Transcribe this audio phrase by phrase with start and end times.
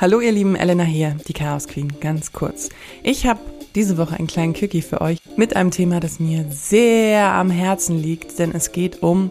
[0.00, 2.70] Hallo ihr Lieben, Elena hier, die Chaos Queen, ganz kurz.
[3.02, 3.38] Ich habe
[3.74, 7.98] diese Woche einen kleinen Quickie für euch mit einem Thema, das mir sehr am Herzen
[7.98, 9.30] liegt, denn es geht um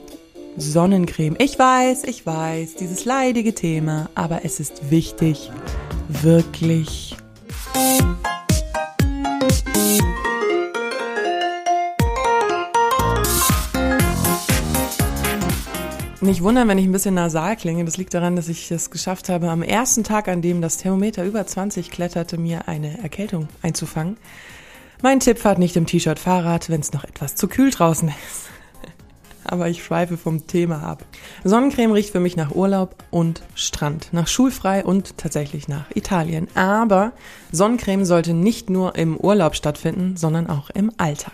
[0.57, 1.37] Sonnencreme.
[1.39, 5.49] Ich weiß, ich weiß, dieses leidige Thema, aber es ist wichtig,
[6.07, 7.17] wirklich.
[16.21, 17.85] Nicht wundern, wenn ich ein bisschen nasal klinge.
[17.85, 21.23] Das liegt daran, dass ich es geschafft habe, am ersten Tag, an dem das Thermometer
[21.23, 24.17] über 20 kletterte, mir eine Erkältung einzufangen.
[25.01, 28.49] Mein Tipp fahrt nicht im T-Shirt Fahrrad, wenn es noch etwas zu kühl draußen ist.
[29.45, 31.05] Aber ich schweife vom Thema ab.
[31.45, 36.49] Sonnencreme riecht für mich nach Urlaub und Strand, nach schulfrei und tatsächlich nach Italien.
[36.53, 37.13] Aber
[37.53, 41.31] Sonnencreme sollte nicht nur im Urlaub stattfinden, sondern auch im Alltag.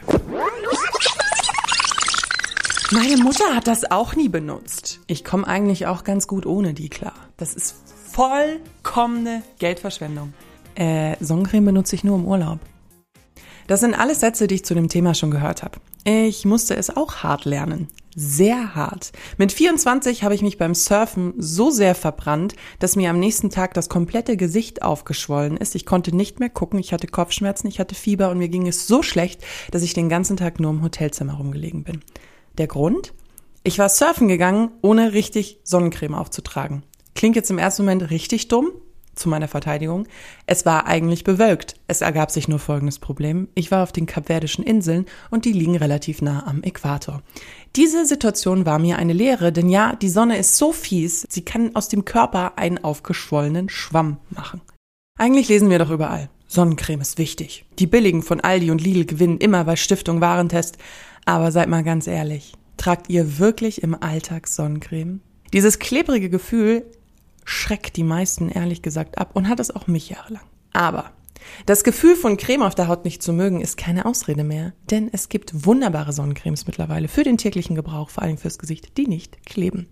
[2.91, 4.99] Meine Mutter hat das auch nie benutzt.
[5.07, 7.15] Ich komme eigentlich auch ganz gut ohne die klar.
[7.35, 7.75] Das ist
[8.11, 10.33] vollkommene Geldverschwendung.
[10.75, 12.59] Äh, Sonnencreme benutze ich nur im Urlaub.
[13.65, 15.79] Das sind alles Sätze, die ich zu dem Thema schon gehört habe.
[16.03, 17.87] Ich musste es auch hart lernen.
[18.15, 19.13] Sehr hart.
[19.39, 23.73] Mit 24 habe ich mich beim Surfen so sehr verbrannt, dass mir am nächsten Tag
[23.73, 25.73] das komplette Gesicht aufgeschwollen ist.
[25.73, 28.85] Ich konnte nicht mehr gucken, ich hatte Kopfschmerzen, ich hatte Fieber und mir ging es
[28.85, 32.01] so schlecht, dass ich den ganzen Tag nur im Hotelzimmer rumgelegen bin.
[32.57, 33.13] Der Grund?
[33.63, 36.83] Ich war surfen gegangen, ohne richtig Sonnencreme aufzutragen.
[37.15, 38.71] Klingt jetzt im ersten Moment richtig dumm,
[39.15, 40.07] zu meiner Verteidigung.
[40.45, 41.75] Es war eigentlich bewölkt.
[41.87, 43.47] Es ergab sich nur folgendes Problem.
[43.55, 47.23] Ich war auf den Kapverdischen Inseln und die liegen relativ nah am Äquator.
[47.75, 51.75] Diese Situation war mir eine Lehre, denn ja, die Sonne ist so fies, sie kann
[51.75, 54.61] aus dem Körper einen aufgeschwollenen Schwamm machen.
[55.17, 56.29] Eigentlich lesen wir doch überall.
[56.55, 57.65] Sonnencreme ist wichtig.
[57.77, 60.77] Die billigen von Aldi und Lidl gewinnen immer bei Stiftung Warentest.
[61.25, 65.19] Aber seid mal ganz ehrlich, tragt ihr wirklich im Alltag Sonnencreme?
[65.53, 66.85] Dieses klebrige Gefühl
[67.43, 70.43] schreckt die meisten ehrlich gesagt ab und hat es auch mich jahrelang.
[70.73, 71.11] Aber
[71.65, 75.09] das Gefühl von Creme auf der Haut nicht zu mögen ist keine Ausrede mehr, denn
[75.11, 79.45] es gibt wunderbare Sonnencremes mittlerweile für den täglichen Gebrauch, vor allem fürs Gesicht, die nicht
[79.45, 79.87] kleben.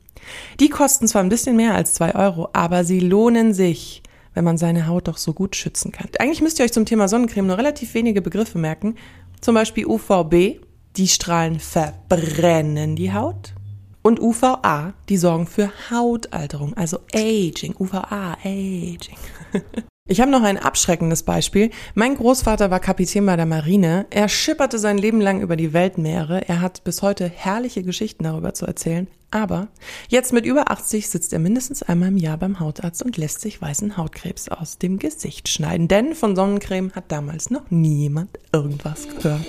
[0.59, 4.01] Die kosten zwar ein bisschen mehr als zwei Euro, aber sie lohnen sich,
[4.33, 6.09] wenn man seine Haut doch so gut schützen kann.
[6.19, 8.95] Eigentlich müsst ihr euch zum Thema Sonnencreme nur relativ wenige Begriffe merken,
[9.41, 10.61] zum Beispiel UVB,
[10.95, 13.53] die Strahlen verbrennen die Haut.
[14.01, 17.73] Und UVA, die sorgen für Hautalterung, also Aging.
[17.77, 19.17] UVA, Aging.
[20.05, 21.69] Ich habe noch ein abschreckendes Beispiel.
[21.95, 24.05] Mein Großvater war Kapitän bei der Marine.
[24.09, 26.45] Er schipperte sein Leben lang über die Weltmeere.
[26.49, 29.07] Er hat bis heute herrliche Geschichten darüber zu erzählen.
[29.31, 29.69] Aber
[30.09, 33.61] jetzt mit über 80 sitzt er mindestens einmal im Jahr beim Hautarzt und lässt sich
[33.61, 35.87] weißen Hautkrebs aus dem Gesicht schneiden.
[35.87, 39.45] Denn von Sonnencreme hat damals noch niemand irgendwas gehört.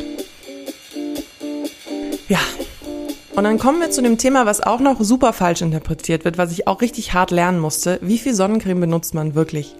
[2.29, 2.39] Ja.
[3.35, 6.53] Und dann kommen wir zu dem Thema, was auch noch super falsch interpretiert wird, was
[6.53, 7.99] ich auch richtig hart lernen musste.
[8.03, 9.75] Wie viel Sonnencreme benutzt man wirklich?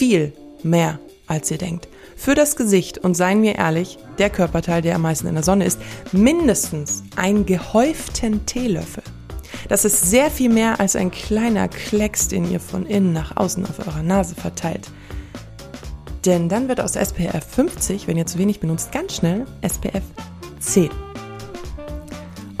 [0.00, 1.86] Viel mehr, als ihr denkt.
[2.16, 5.66] Für das Gesicht, und seien wir ehrlich, der Körperteil, der am meisten in der Sonne
[5.66, 5.78] ist,
[6.12, 9.02] mindestens einen gehäuften Teelöffel.
[9.68, 13.62] Das ist sehr viel mehr als ein kleiner Klecks, den ihr von innen nach außen
[13.66, 14.90] auf eurer Nase verteilt.
[16.24, 20.04] Denn dann wird aus SPF 50, wenn ihr zu wenig benutzt, ganz schnell SPF
[20.60, 21.09] 10.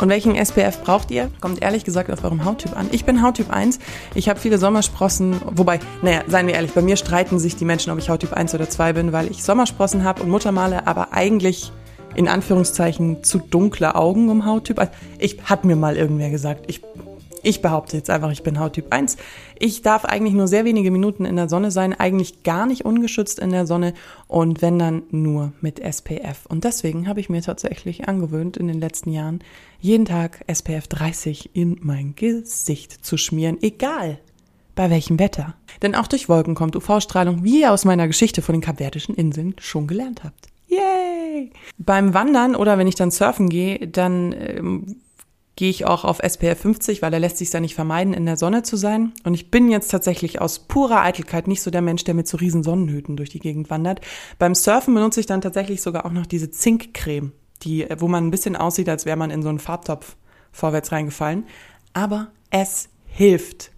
[0.00, 1.30] Und welchen SPF braucht ihr?
[1.42, 2.88] Kommt ehrlich gesagt auf eurem Hauttyp an.
[2.90, 3.78] Ich bin Hauttyp 1.
[4.14, 7.92] Ich habe viele Sommersprossen, wobei, naja, seien wir ehrlich, bei mir streiten sich die Menschen,
[7.92, 11.70] ob ich Hauttyp 1 oder 2 bin, weil ich Sommersprossen habe und Muttermale, aber eigentlich
[12.14, 14.78] in Anführungszeichen zu dunkle Augen um Hauttyp.
[14.78, 16.80] Also ich hat mir mal irgendwer gesagt, ich
[17.42, 19.16] ich behaupte jetzt einfach, ich bin Hauttyp 1.
[19.58, 23.38] Ich darf eigentlich nur sehr wenige Minuten in der Sonne sein, eigentlich gar nicht ungeschützt
[23.38, 23.94] in der Sonne
[24.28, 26.46] und wenn dann nur mit SPF.
[26.48, 29.40] Und deswegen habe ich mir tatsächlich angewöhnt, in den letzten Jahren
[29.80, 34.18] jeden Tag SPF 30 in mein Gesicht zu schmieren, egal
[34.74, 35.54] bei welchem Wetter.
[35.82, 39.54] Denn auch durch Wolken kommt UV-Strahlung, wie ihr aus meiner Geschichte von den Kapverdischen Inseln
[39.58, 40.48] schon gelernt habt.
[40.68, 41.50] Yay!
[41.78, 44.96] Beim Wandern oder wenn ich dann surfen gehe, dann ähm,
[45.60, 48.38] gehe ich auch auf SPF 50, weil er lässt sich da nicht vermeiden, in der
[48.38, 49.12] Sonne zu sein.
[49.24, 52.38] Und ich bin jetzt tatsächlich aus purer Eitelkeit nicht so der Mensch, der mit so
[52.38, 54.00] riesen Sonnenhüten durch die Gegend wandert.
[54.38, 58.30] Beim Surfen benutze ich dann tatsächlich sogar auch noch diese Zinkcreme, die, wo man ein
[58.30, 60.16] bisschen aussieht, als wäre man in so einen Farbtopf
[60.50, 61.44] vorwärts reingefallen.
[61.92, 63.70] Aber es hilft.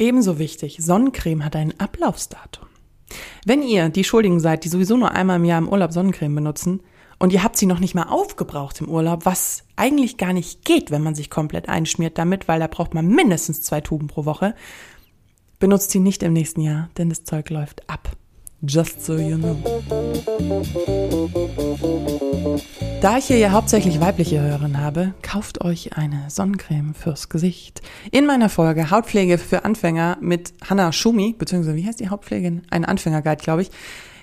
[0.00, 2.66] Ebenso wichtig, Sonnencreme hat ein Ablaufsdatum.
[3.44, 6.80] Wenn ihr die Schuldigen seid, die sowieso nur einmal im Jahr im Urlaub Sonnencreme benutzen,
[7.18, 10.90] und ihr habt sie noch nicht mal aufgebraucht im Urlaub, was eigentlich gar nicht geht,
[10.90, 14.54] wenn man sich komplett einschmiert damit, weil da braucht man mindestens zwei Tuben pro Woche.
[15.58, 18.10] Benutzt sie nicht im nächsten Jahr, denn das Zeug läuft ab.
[18.62, 19.56] Just so you know.
[23.00, 27.82] Da ich hier ja hauptsächlich weibliche Hörerinnen habe, kauft euch eine Sonnencreme fürs Gesicht.
[28.10, 32.62] In meiner Folge Hautpflege für Anfänger mit Hannah Schumi, beziehungsweise wie heißt die Hautpflegin?
[32.70, 33.70] Ein Anfängerguide, glaube ich,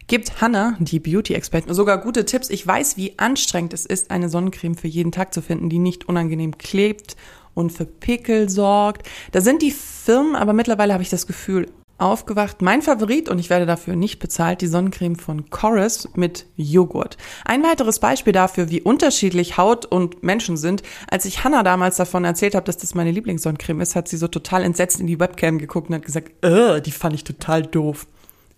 [0.08, 2.50] gibt Hannah, die Beauty-Expertin, sogar gute Tipps.
[2.50, 6.08] Ich weiß, wie anstrengend es ist, eine Sonnencreme für jeden Tag zu finden, die nicht
[6.08, 7.16] unangenehm klebt
[7.54, 9.08] und für Pickel sorgt.
[9.32, 11.70] Da sind die Firmen, aber mittlerweile habe ich das Gefühl,
[12.00, 12.62] aufgewacht.
[12.62, 17.18] Mein Favorit, und ich werde dafür nicht bezahlt, die Sonnencreme von Chorus mit Joghurt.
[17.46, 20.82] Ein weiteres Beispiel dafür, wie unterschiedlich Haut und Menschen sind.
[21.10, 24.28] Als ich Hannah damals davon erzählt habe, dass das meine Lieblingssonnencreme ist, hat sie so
[24.28, 28.08] total entsetzt in die Webcam geguckt und hat gesagt, die fand ich total doof.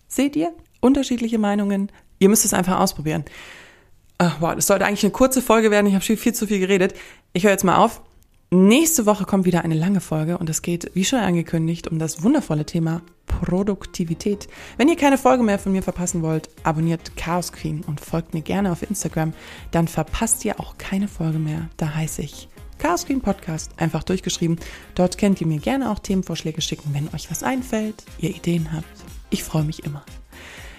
[0.07, 0.53] Seht ihr?
[0.85, 1.91] Unterschiedliche Meinungen.
[2.19, 3.25] Ihr müsst es einfach ausprobieren.
[4.19, 5.87] Ach, wow, das sollte eigentlich eine kurze Folge werden.
[5.87, 6.93] Ich habe viel, viel zu viel geredet.
[7.33, 8.01] Ich höre jetzt mal auf.
[8.51, 12.21] Nächste Woche kommt wieder eine lange Folge und es geht, wie schon angekündigt, um das
[12.21, 14.47] wundervolle Thema Produktivität.
[14.77, 18.41] Wenn ihr keine Folge mehr von mir verpassen wollt, abonniert Chaos Queen und folgt mir
[18.41, 19.33] gerne auf Instagram,
[19.71, 21.67] dann verpasst ihr auch keine Folge mehr.
[21.77, 22.47] Da heiße ich
[22.77, 24.59] Chaos Queen Podcast, einfach durchgeschrieben.
[24.93, 28.85] Dort könnt ihr mir gerne auch Themenvorschläge schicken, wenn euch was einfällt, ihr Ideen habt.
[29.31, 30.05] Ich freue mich immer.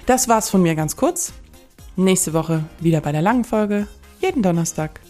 [0.06, 1.32] Das war's von mir ganz kurz.
[1.96, 3.88] Nächste Woche wieder bei der langen Folge,
[4.20, 5.00] jeden Donnerstag.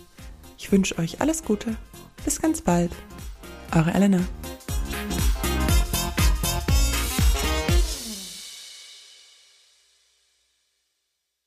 [0.57, 1.77] Ich wünsche euch alles Gute
[2.25, 2.91] bis ganz bald.
[3.75, 4.21] Eure Elena.